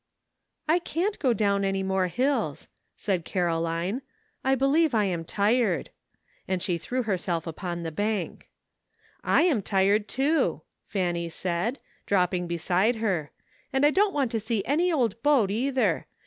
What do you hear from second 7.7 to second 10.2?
the bank, "I am tired,